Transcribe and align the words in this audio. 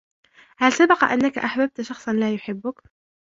هل 0.57 0.71
سبق 0.73 1.03
أنك 1.03 1.37
احببت 1.37 1.81
شخصا 1.81 2.13
لا 2.13 2.33
يحبك؟ 2.33 2.81